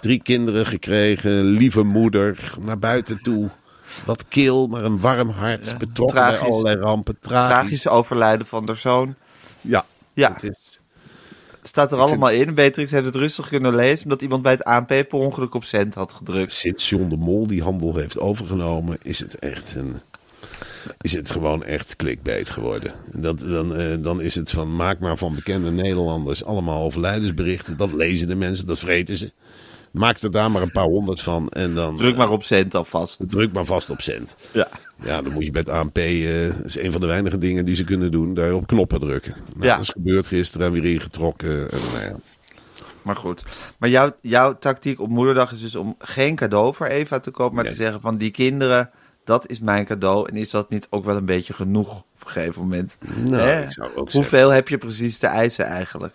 [0.00, 1.44] drie kinderen gekregen.
[1.44, 2.54] Lieve moeder.
[2.60, 3.50] Naar buiten toe.
[4.04, 5.78] Wat kil, maar een warm hart.
[5.78, 7.16] betrokken bij allerlei rampen.
[7.20, 7.48] Tragisch.
[7.48, 9.14] Tragisch overlijden van de zoon.
[9.60, 9.84] Ja.
[10.12, 10.32] Ja.
[10.32, 10.80] Het is,
[11.58, 12.54] Het staat er allemaal in.
[12.54, 15.94] Beatrix heeft het rustig kunnen lezen, omdat iemand bij het ANP per ongeluk op cent
[15.94, 16.52] had gedrukt.
[16.52, 20.00] sinds John de Mol die handel heeft overgenomen, is het echt een.
[21.00, 22.92] Is het gewoon echt clickbait geworden.
[23.12, 27.76] Dat, dan, eh, dan is het van maak maar van bekende Nederlanders allemaal overlijdensberichten.
[27.76, 29.32] Dat lezen de mensen, dat vreten ze.
[29.90, 33.20] Maak er daar maar een paar honderd van en dan Druk maar op cent alvast.
[33.20, 34.36] eh, druk maar vast op cent.
[34.52, 34.68] Ja.
[35.04, 37.64] Ja, dan moet je bij het ANP, eh, dat is een van de weinige dingen
[37.64, 39.34] die ze kunnen doen, daar op knoppen drukken.
[39.54, 39.74] Nou, Ja.
[39.76, 41.70] Dat is gebeurd gisteren en weer ingetrokken.
[41.70, 42.16] En, nou ja.
[43.02, 43.44] Maar goed.
[43.78, 47.54] Maar jouw, jouw tactiek op moederdag is dus om geen cadeau voor Eva te kopen,
[47.54, 47.72] maar Nee.
[47.72, 48.90] te zeggen van die kinderen,
[49.24, 50.28] dat is mijn cadeau.
[50.28, 52.96] En is dat niet ook wel een beetje genoeg op een gegeven moment?
[53.24, 53.62] Nou, Hè?
[53.62, 54.20] ik zou ook zeggen.
[54.20, 56.14] Hoeveel heb je precies te eisen eigenlijk?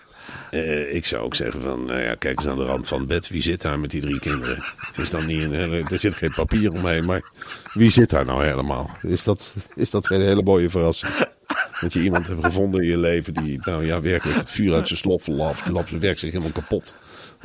[0.51, 3.07] Eh, ik zou ook zeggen van, nou ja, kijk eens aan de rand van het
[3.07, 3.27] bed.
[3.27, 4.63] Wie zit daar met die drie kinderen?
[4.95, 7.29] Is dan niet een er zit geen papier omheen, maar
[7.73, 8.89] wie zit daar nou helemaal?
[9.01, 11.13] Is dat, is dat geen hele mooie verrassing?
[11.81, 14.87] Dat je iemand hebt gevonden in je leven die, nou ja, werkelijk het vuur uit
[14.87, 15.63] zijn slot lapt.
[15.63, 16.95] Die lapt zijn werk zich helemaal kapot.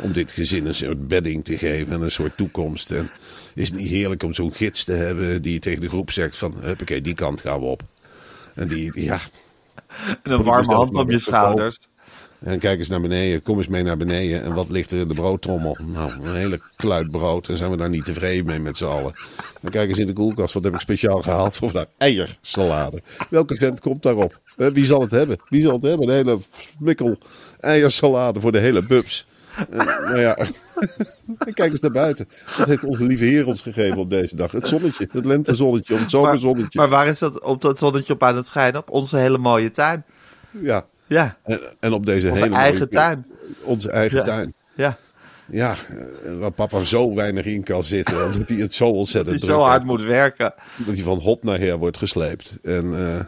[0.00, 2.90] Om dit gezin een soort bedding te geven en een soort toekomst.
[2.90, 3.10] En
[3.54, 6.54] is het niet heerlijk om zo'n gids te hebben die tegen de groep zegt van,
[6.60, 7.82] huppakee, die kant gaan we op.
[8.54, 9.20] En die, ja,
[10.22, 11.78] En een warme hand op je schouders.
[12.40, 14.42] En kijk eens naar beneden, kom eens mee naar beneden.
[14.42, 15.76] En wat ligt er in de broodtrommel?
[15.86, 17.48] Nou, een hele kluit brood.
[17.48, 19.12] En zijn we daar niet tevreden mee met z'n allen.
[19.60, 21.88] Dan kijk eens in de koelkast, wat heb ik speciaal gehaald voor vandaag?
[21.98, 23.02] Eiersalade.
[23.30, 24.40] Welke vent komt daarop?
[24.56, 25.38] Eh, Wie zal het hebben?
[25.48, 26.08] Wie zal het hebben?
[26.08, 26.38] Een hele
[26.78, 27.18] smikkel
[27.60, 29.26] eiersalade voor de hele bubs.
[29.70, 30.36] En, nou ja,
[31.46, 32.28] en kijk eens naar buiten.
[32.58, 34.52] Wat heeft onze lieve Heer ons gegeven op deze dag?
[34.52, 36.78] Het zonnetje, het lentezonnetje of het Maar, zomerzonnetje.
[36.78, 38.80] maar waar is dat op dat zonnetje op aan het schijnen?
[38.80, 40.04] Op onze hele mooie tuin.
[40.50, 43.26] Ja, Ja, en, en op deze onze hele eigen mooie- tuin.
[43.62, 44.24] Onze eigen Ja.
[44.24, 44.54] tuin.
[44.74, 44.98] Ja,
[45.50, 45.74] Ja,
[46.24, 48.24] eh, waar papa zo weinig in kan zitten.
[48.26, 49.86] Omdat hij het zo ontzettend die druk zo hard heeft.
[49.86, 50.54] moet werken.
[50.76, 52.58] Dat hij van hot naar her wordt gesleept.
[52.62, 53.24] En eh,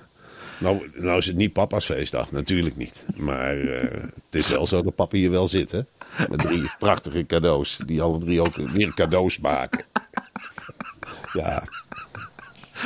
[0.58, 3.04] nou, nou is het niet papa's feestdag, natuurlijk niet.
[3.16, 5.80] Maar eh, het is wel zo dat papa hier wel zit, hè.
[6.28, 7.78] Met drie prachtige cadeaus.
[7.86, 9.84] Die alle drie ook weer cadeaus maken.
[11.32, 11.62] Ja,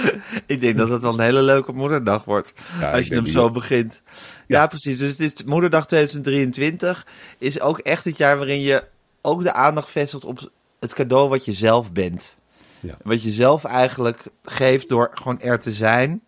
[0.47, 2.53] Ik denk dat het wel een hele leuke moederdag wordt.
[2.81, 4.03] Ja, als je hem zo begint.
[4.47, 4.99] Ja, precies.
[4.99, 7.07] Dus het is moederdag 2023
[7.39, 8.85] is ook echt het jaar waarin je
[9.23, 12.37] ook de aandacht vestigt op het cadeau wat je zelf bent.
[12.81, 12.97] Ja.
[13.03, 16.21] Wat je zelf eigenlijk geeft door gewoon er te zijn.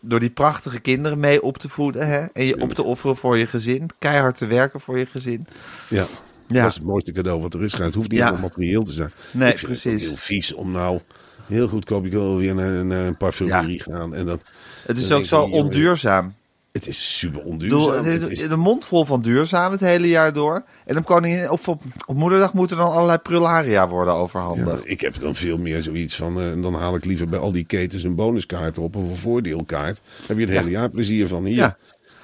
[0.00, 2.06] Door die prachtige kinderen mee op te voeden.
[2.08, 2.24] Hè?
[2.32, 3.90] En je op te offeren voor je gezin.
[3.98, 5.46] Keihard te werken voor je gezin.
[5.88, 6.06] Ja.
[6.46, 6.60] Ja.
[6.62, 7.72] Dat is het mooiste cadeau wat er is.
[7.72, 8.24] Het hoeft niet Ja.
[8.28, 9.12] allemaal materieel te zijn.
[9.30, 10.06] Nee, ik vind het precies.
[10.06, 11.00] heel vies om nou
[11.48, 12.04] heel goedkoop.
[12.06, 14.14] Ik wil weer naar, naar een parfumerie gaan.
[14.14, 14.42] En dat,
[14.86, 16.34] Het is Dan ook ik, zo onduurzaam.
[16.72, 18.04] het is super Ik onduurzaam.
[18.04, 20.62] het Het is een mond vol van duurzaam het hele jaar door.
[20.84, 24.80] En op, koningin, of op, op moederdag moeten dan allerlei prularia worden ja, overhandigd.
[24.84, 26.40] ik heb dan veel meer zoiets van.
[26.40, 30.00] eh, dan haal ik liever bij al die ketens een bonuskaart op of een voordeelkaart.
[30.18, 31.44] Daar heb je het hele jaar plezier van.
[31.44, 31.56] Hier.
[31.56, 31.76] Ja.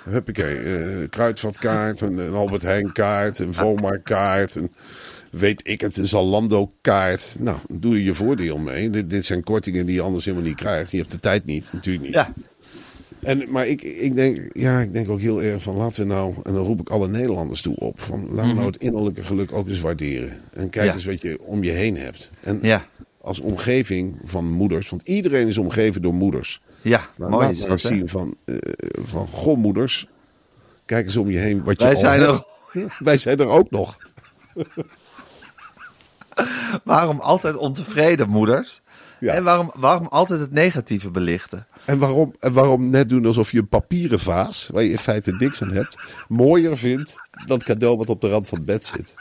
[0.08, 4.72] Huppakee, eh kruidvatkaart, een, een Albert Heijn kaart, een Vomar kaart, een
[5.37, 7.37] weet ik het, een Zalando kaart.
[7.38, 8.90] Nou, doe je je voordeel mee.
[8.90, 10.90] Dit, dit zijn kortingen die je anders helemaal niet krijgt.
[10.90, 12.14] Je hebt de tijd niet, natuurlijk niet.
[12.14, 12.33] Ja,
[13.23, 16.35] En, maar ik, ik, denk, ja, ik denk ook heel erg van laten we nou,
[16.42, 19.53] en dan roep ik alle Nederlanders toe op, van laten we nou het innerlijke geluk
[19.53, 20.29] ook eens waarderen.
[20.53, 20.85] En kijk Mhm.
[20.85, 20.92] Ja.
[20.94, 22.31] eens wat je om je heen hebt.
[22.40, 22.87] En ja,
[23.20, 26.61] als omgeving van moeders, want iedereen is omgeven door moeders.
[26.83, 27.11] ja.
[27.16, 28.57] Nou, mooi is dat, zien van, eh
[29.05, 30.09] van goh moeders,
[30.85, 32.42] kijk eens om je heen wat je Wij al zijn hebt.
[32.73, 33.97] er, Wij zijn er ook nog.
[36.85, 38.83] waarom altijd ontevreden moeders?
[39.20, 39.33] Ja.
[39.33, 41.66] En waarom, waarom altijd het negatieve belichten?
[41.85, 45.37] En waarom, en waarom net doen alsof je een papieren vaas, waar je in feite
[45.38, 47.16] niks aan hebt, mooier vindt
[47.47, 49.14] dan het cadeau wat op de rand van het bed zit.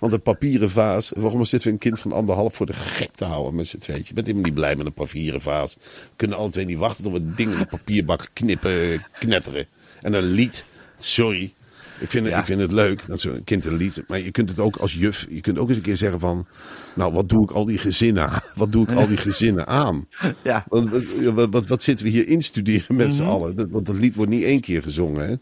[0.00, 3.24] Want een papieren vaas, waarom zitten we een kind van anderhalf voor de gek te
[3.24, 4.04] houden met z'n tweetje?
[4.06, 5.74] Je bent helemaal niet blij met een papieren vaas.
[5.74, 9.66] We kunnen alle twee niet wachten tot we het ding in de papierbak knippen, knetteren.
[10.00, 10.64] En een lied,
[10.98, 11.52] sorry.
[12.00, 12.40] Ik vind, het, Ja.
[12.40, 14.02] ik vind het leuk dat zo'n kind een lied.
[14.08, 15.26] Maar je kunt het ook als juf.
[15.28, 16.46] Je kunt ook eens een keer zeggen van.
[16.94, 18.40] Nou, wat doe ik al die gezinnen aan?
[18.56, 20.06] Wat doe ik al die gezinnen aan?
[20.42, 20.90] Ja, Want
[21.34, 23.56] wat, wat, wat, zitten we hier instuderen met z'n allen?
[23.56, 25.34] Dat- Want dat lied wordt niet één keer gezongen, hè?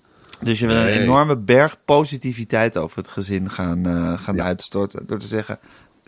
[0.43, 4.45] dus je wil een enorme berg positiviteit over het gezin gaan, eh, gaan Ja.
[4.45, 5.07] uitstorten.
[5.07, 5.59] Door te zeggen,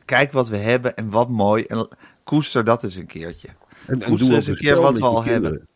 [0.05, 1.65] kijk wat we hebben en wat mooi.
[1.65, 1.89] En
[2.25, 3.49] koester dat eens een keertje.
[3.87, 5.67] En, en Koester doe eens een keer wat we al hebben.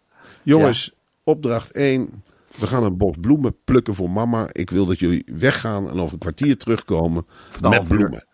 [0.43, 0.93] Jongens,
[1.25, 2.23] opdracht 1.
[2.57, 4.47] We gaan een bos bloemen plukken voor mama.
[4.53, 7.27] Ik wil dat jullie weggaan en over een kwartier terugkomen
[7.61, 7.83] met uur.
[7.83, 8.27] bloemen.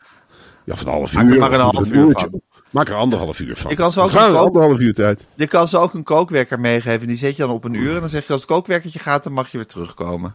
[0.64, 1.32] Ja, van een half Maak uur.
[1.32, 2.40] er maar of een half er uur van.
[2.70, 3.70] Maak er anderhalf uur van.
[3.70, 5.26] Je kan zo ook We gaan een er anderhalf uur tijd.
[5.34, 7.06] Je kan ze ook een kookwekker meegeven.
[7.06, 7.94] Die zet je dan op een uur.
[7.94, 10.34] En dan zeg je als het kookwerkertje gaat, dan mag je weer terugkomen.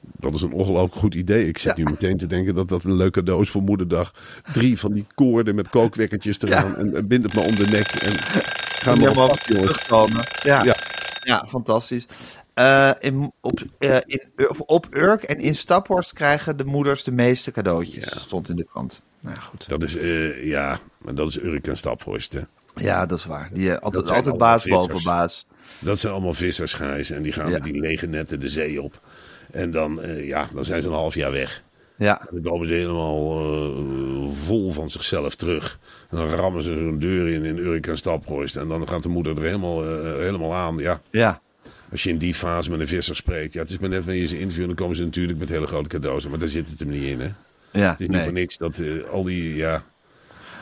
[0.00, 1.48] Dat is een ongelooflijk goed idee.
[1.48, 4.14] Ik zit nu meteen te denken dat dat een leuk cadeau is voor moederdag.
[4.52, 6.68] Drie van die koorden met kookwekkertjes eraan.
[6.70, 6.74] Ja.
[6.76, 7.86] En, en bind het maar om de nek.
[7.86, 8.12] En
[8.82, 10.24] ga Om maar helemaal op terugkomen.
[10.42, 10.76] Ja, ja.
[11.24, 11.46] Ja.
[11.48, 12.06] fantastisch.
[12.54, 17.12] Eh, in, op, eh, in, of op Urk en in Staphorst krijgen de moeders de
[17.12, 18.20] meeste cadeautjes.
[18.20, 19.02] Stond in de krant.
[19.20, 19.68] Nou ja, goed.
[19.68, 22.40] Dat is, eh, ja, maar dat is Urk en Staphorst, hè.
[22.74, 23.48] Ja, dat is waar.
[23.52, 25.46] Die, altijd, altijd baas boven baas.
[25.78, 27.10] Dat zijn allemaal vissers, Gijs.
[27.10, 27.52] En die gaan Ja.
[27.52, 29.00] met die lege netten de zee op.
[29.50, 31.62] En dan, ja, dan zijn ze een half jaar weg.
[31.96, 33.38] Ja, dan komen ze helemaal
[34.32, 35.78] vol van zichzelf terug.
[36.10, 38.56] En dan rammen ze zo'n deur in in Urk en Staphorst.
[38.56, 40.78] En dan gaat de moeder er helemaal, helemaal aan.
[40.78, 41.40] Ja, ja.
[41.90, 43.52] Als je in die fase met een visser spreekt.
[43.52, 44.66] Ja, het is maar net wanneer je ze interviewt.
[44.66, 46.26] Dan komen ze natuurlijk met hele grote cadeaus.
[46.26, 47.28] Maar daar zit het hem niet in, hè.
[47.72, 49.84] ja Het is niet voor niks dat eh, al die ja,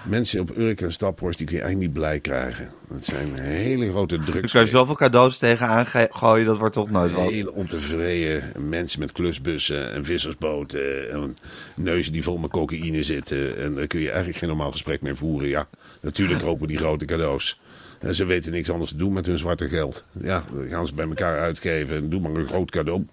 [0.04, 2.68] mensen op Urk en Staphorst, die kun je eigenlijk niet blij krijgen.
[2.94, 4.52] Het zijn hele grote drugs.
[4.52, 7.30] kan je zoveel cadeaus tegenaan ge- gooien, dat wordt toch nooit wat.
[7.30, 11.10] Hele ontevreden mensen met klusbussen en vissersboten.
[11.10, 11.36] En
[11.74, 13.58] neuzen die vol met cocaïne zitten.
[13.58, 15.48] En daar kun je eigenlijk geen normaal gesprek meer voeren.
[15.48, 15.68] Ja,
[16.00, 17.60] natuurlijk kopen die grote cadeaus.
[18.00, 20.04] En ze weten niks anders te doen met hun zwarte geld.
[20.20, 23.06] Ja, dan gaan ze bij elkaar uitgeven en doe maar een groot cadeau.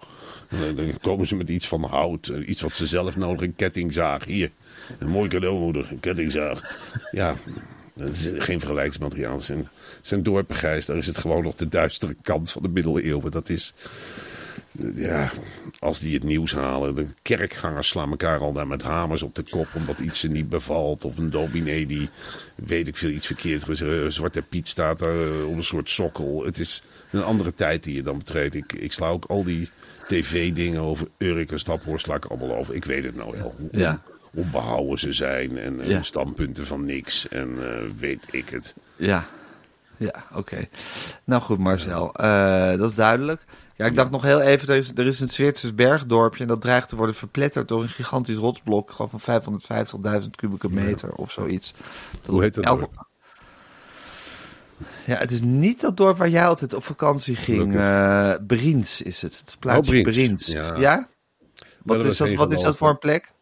[0.50, 3.56] En dan- komen ze met iets van hout, eh, iets wat ze zelf nodig een
[3.56, 4.26] kettingzaag.
[4.26, 4.52] Hier,
[5.00, 6.62] een mooi cadeau, moeder, een kettingzaag.
[7.12, 7.36] Ja,
[7.94, 9.42] dat is geen vergelijksmateriaal.
[9.42, 9.68] Zijn,
[10.02, 10.86] zijn Gijs.
[10.86, 13.32] Daar is het gewoon nog de duistere kant van de middeleeuwen.
[13.32, 13.74] Dat is,
[14.96, 15.32] ja,
[15.80, 16.96] als die het nieuws halen.
[16.96, 19.68] De kerkgangers slaan elkaar al daar met hamers op de kop.
[19.76, 21.06] Omdat iets ze niet bevalt.
[21.06, 22.10] Of een dominee die,
[22.56, 23.82] weet ik veel, iets verkeerd.
[23.82, 26.46] Eh, Zwarte Piet staat daar eh, op een soort sokkel.
[26.46, 28.56] Het is een andere tijd die je dan betreedt.
[28.56, 29.70] Ik, ik sla ook al die
[30.08, 32.76] tv-dingen over Urk en Staphorst sla ik allemaal over.
[32.76, 33.56] Ik weet het nou wel.
[33.58, 34.02] Hoe Ja.
[34.34, 35.58] onbehouden ze zijn.
[35.58, 35.94] En eh, Ja.
[35.94, 37.28] hun standpunten van niks.
[37.28, 37.58] En
[38.00, 38.74] weet ik het.
[38.96, 39.26] Ja,
[39.98, 40.68] ja, oké.
[41.24, 43.42] Nou goed, Marcel, eh, dat is duidelijk.
[43.76, 46.62] Ja, ik dacht nog heel even, er is, er is een Zwitsers bergdorpje en dat
[46.62, 49.42] dreigt te worden verpletterd door een gigantisch rotsblok, gewoon van
[50.24, 51.74] 550.000 kubieke meter of zoiets.
[52.26, 53.08] Hoe heet dat Elke- dorp?
[55.06, 57.76] Ja, het is niet dat dorp waar jij altijd op vakantie ging.
[57.76, 60.16] Eh Briens is het, het plaatsje Oh, Briens.
[60.18, 60.48] Briens.
[60.80, 61.08] Ja.
[61.84, 63.34] Wat, is dat, wat is dat voor een plek?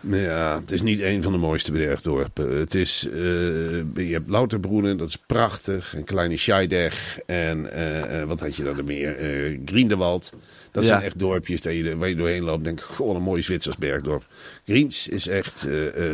[0.00, 2.56] Ja, het is niet een van de mooiste bergdorpen.
[2.58, 3.16] Het is, eh,
[4.06, 5.94] je hebt Louterbroenen, dat is prachtig.
[5.94, 7.18] En Kleine Scheideg.
[7.26, 9.16] En eh, eh, wat had je dan er meer?
[9.16, 10.32] Eh Griendewald.
[10.72, 10.88] Dat Ja.
[10.88, 12.64] zijn echt dorpjes dat je, waar je doorheen loopt.
[12.64, 14.26] Denk ik, goh, een mooi Zwitsers bergdorp.
[14.64, 15.68] Griens is echt,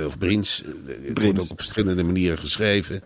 [0.07, 3.03] of Brins, eh, het wordt ook op verschillende manieren geschreven.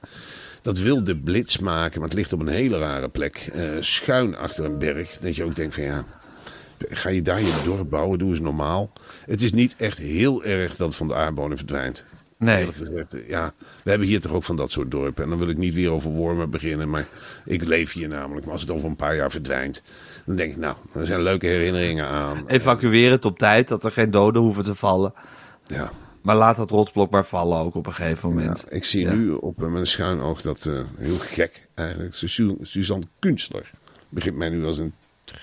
[0.62, 3.48] Dat wil de blitz maken, maar het ligt op een hele rare plek.
[3.52, 5.18] eh, schuin achter een berg.
[5.18, 6.04] Dat je ook denkt van ja,
[6.88, 8.18] Ga je daar je dorp bouwen?
[8.18, 8.90] Doe eens normaal.
[9.26, 12.04] Het is niet echt heel erg dat het van de aardbodem verdwijnt.
[12.38, 12.72] Nee.
[12.72, 15.24] Gezegd, ja, we hebben hier toch ook van dat soort dorpen.
[15.24, 16.90] En dan wil ik niet weer over Wormen beginnen.
[16.90, 17.06] Maar
[17.44, 18.44] ik leef hier namelijk.
[18.44, 19.82] Maar als het over een paar jaar verdwijnt.
[20.26, 22.44] Dan denk ik, nou, er zijn leuke herinneringen aan.
[22.48, 25.12] Evacueer het op tijd, dat er geen doden hoeven te vallen.
[25.66, 25.90] Ja,
[26.22, 28.64] Maar laat dat rotsblok maar vallen ook op een gegeven ja, moment.
[28.68, 29.12] ik zie Ja.
[29.14, 32.14] nu op eh, mijn schuin oog dat eh, heel gek eigenlijk.
[32.14, 33.70] Su- Suzanne Kunstler
[34.08, 34.92] begint mij nu als een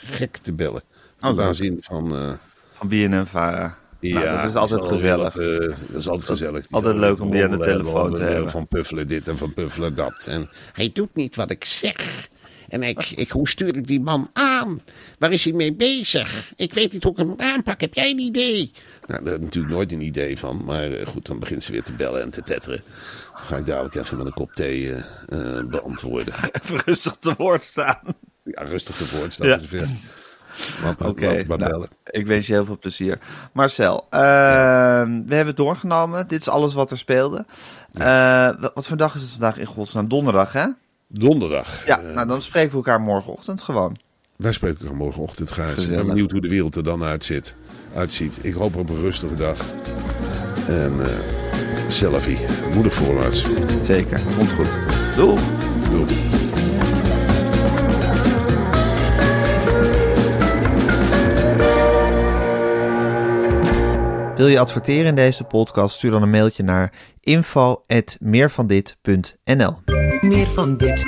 [0.06, 0.82] gek te bellen.
[1.21, 2.15] Oh, aanzien van...
[2.15, 2.34] eh,
[2.71, 3.77] Van BNNVARA.
[3.99, 5.36] Ja, nou, dat is altijd gezellig.
[5.38, 6.62] eh, dat is altijd gezellig.
[6.67, 8.51] Die Altijd leuk om die aan de telefoon te hebben.
[8.51, 10.27] Van puffelen dit en van puffelen dat.
[10.30, 12.30] En Hij doet niet wat ik zeg.
[12.69, 14.82] En ik, ik, hoe stuur ik die man aan?
[15.19, 16.51] Waar is hij mee bezig?
[16.56, 17.82] Ik weet niet hoe ik hem aanpak.
[17.82, 18.71] Heb jij een idee?
[19.08, 20.62] nou, daar heb ik natuurlijk nooit een idee van.
[20.65, 22.84] Maar eh, goed, dan begint ze weer te bellen en te tetteren.
[23.34, 24.99] Dan ga ik dadelijk even met een kop thee eh,
[25.58, 26.34] eh, beantwoorden.
[26.63, 27.99] Even rustig te woord staan.
[28.43, 29.60] Ja, rustig te woord staan Ja.
[31.06, 31.89] Oké, nou, bellen.
[32.06, 33.20] ik wens je heel veel plezier.
[33.52, 34.22] Marcel, ehm,
[35.10, 36.28] we hebben het doorgenomen.
[36.28, 37.46] Dit is alles wat er speelde.
[37.93, 40.08] Eh, wat wat voor dag is het vandaag in godsnaam?
[40.08, 40.65] Donderdag, hè?
[41.08, 41.86] Donderdag.
[41.86, 43.96] Ja, eh, nou dan spreken we elkaar morgenochtend gewoon.
[44.36, 45.78] wij spreken elkaar morgenochtend graag.
[45.78, 47.56] Ik ben benieuwd hoe de wereld er dan uitzit,
[47.96, 48.39] uitziet.
[48.41, 49.58] Ik hoop op een rustige dag.
[50.67, 51.38] En eh
[51.88, 52.38] selfie.
[52.74, 53.46] Moedig voorwaarts.
[53.78, 54.78] Zeker, komt goed.
[55.15, 55.39] Doei!
[55.91, 56.46] Doei.
[64.38, 65.95] Wil je adverteren in deze podcast?
[65.95, 69.80] Stuur dan een mailtje naar info.meervandit.nl
[70.21, 71.06] Meer van dit.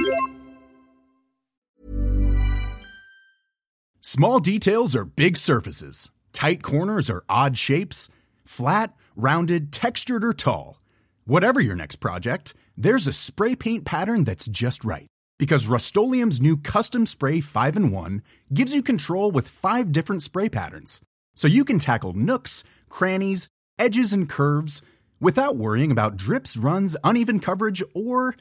[4.00, 6.12] Small details are big surfaces.
[6.32, 8.10] Tight corners are odd shapes.
[8.44, 10.76] Flat, rounded, textured, or tall.
[11.24, 15.06] Whatever your next project, there's a spray paint pattern that's just right.
[15.38, 20.50] Because Rust new Custom Spray 5 in 1 gives you control with five different spray
[20.50, 21.00] patterns.
[21.36, 23.48] So you can tackle nooks, crannies,
[23.78, 24.82] edges, and curves
[25.20, 28.36] without worrying about drips, runs, uneven coverage, or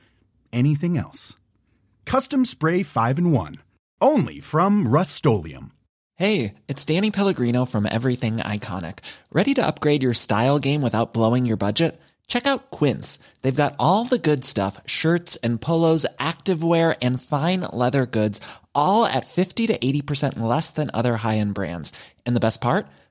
[0.53, 1.37] anything else.
[2.05, 3.55] Custom Spray 5 in 1.
[4.01, 5.27] Only from Rust
[6.15, 9.01] Hey, it's Danny Pellegrino from Everything Iconic.
[9.31, 12.01] Ready to upgrade your style game without blowing your budget?
[12.29, 13.19] Check out Quince.
[13.43, 18.41] They've got all the good stuff shirts and polos, activewear, and fine leather goods,
[18.75, 21.93] all at 50 to 80% less than other high end brands.
[22.27, 22.87] And the best part?